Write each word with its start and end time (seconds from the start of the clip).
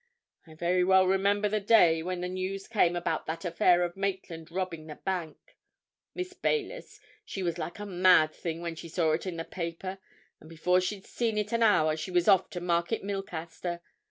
I 0.47 0.55
very 0.55 0.83
well 0.83 1.05
remember 1.05 1.47
the 1.47 1.59
day 1.59 2.01
when 2.01 2.21
the 2.21 2.27
news 2.27 2.67
came 2.67 2.95
about 2.95 3.27
that 3.27 3.45
affair 3.45 3.83
of 3.83 3.95
Maitland 3.95 4.49
robbing 4.49 4.87
the 4.87 4.95
bank. 4.95 5.37
Miss 6.15 6.33
Baylis, 6.33 6.99
she 7.23 7.43
was 7.43 7.59
like 7.59 7.77
a 7.77 7.85
mad 7.85 8.33
thing 8.33 8.61
when 8.63 8.73
she 8.75 8.89
saw 8.89 9.11
it 9.11 9.27
in 9.27 9.37
the 9.37 9.45
paper, 9.45 9.99
and 10.39 10.49
before 10.49 10.81
she'd 10.81 11.05
seen 11.05 11.37
it 11.37 11.51
an 11.53 11.61
hour 11.61 11.95
she 11.95 12.09
was 12.09 12.27
off 12.27 12.49
to 12.49 12.59
Market 12.59 13.03
Milcaster. 13.03 13.79